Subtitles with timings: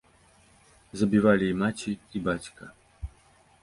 [1.03, 2.63] Забівалі і маці, і бацька.